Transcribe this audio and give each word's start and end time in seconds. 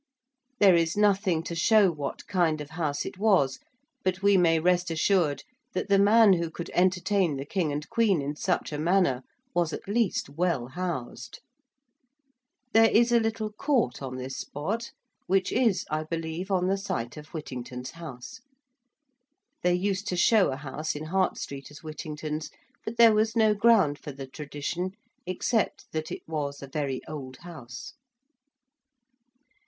There 0.57 0.75
is 0.75 0.97
nothing 0.97 1.43
to 1.43 1.53
show 1.53 1.91
what 1.91 2.25
kind 2.25 2.59
of 2.59 2.71
house 2.71 3.05
it 3.05 3.19
was, 3.19 3.59
but 4.03 4.23
we 4.23 4.35
may 4.35 4.57
rest 4.59 4.89
assured 4.89 5.43
that 5.73 5.89
the 5.89 5.99
man 5.99 6.33
who 6.33 6.49
could 6.49 6.71
entertain 6.73 7.37
the 7.37 7.45
King 7.45 7.71
and 7.71 7.87
Queen 7.87 8.19
in 8.19 8.35
such 8.35 8.71
a 8.73 8.79
manner 8.79 9.21
was 9.53 9.73
at 9.73 9.87
least 9.87 10.27
well 10.27 10.69
housed. 10.69 11.39
There 12.73 12.89
is 12.89 13.11
a 13.11 13.19
little 13.19 13.51
court 13.51 14.01
on 14.01 14.15
this 14.17 14.35
spot 14.39 14.89
which 15.27 15.51
is, 15.51 15.85
I 15.91 16.03
believe, 16.03 16.49
on 16.49 16.65
the 16.65 16.79
site 16.79 17.15
of 17.15 17.27
Whittington's 17.27 17.91
house. 17.91 18.41
They 19.61 19.75
used 19.75 20.07
to 20.07 20.17
show 20.17 20.49
a 20.49 20.55
house 20.57 20.95
in 20.95 21.05
Hart 21.13 21.37
Street 21.37 21.69
as 21.69 21.81
Whittington's, 21.83 22.49
but 22.83 22.97
there 22.97 23.13
was 23.13 23.35
no 23.35 23.53
ground 23.53 23.99
for 23.99 24.11
the 24.11 24.25
tradition 24.25 24.93
except 25.27 25.91
that 25.91 26.11
it 26.11 26.23
was 26.27 26.63
a 26.63 26.67
very 26.67 27.01
old 27.07 27.37
house. 27.45 27.93